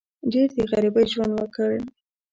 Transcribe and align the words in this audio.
ډېر 0.31 0.49
د 0.55 0.57
غریبۍ 0.71 1.05
ژوند 1.13 1.33
وکړ. 1.35 1.71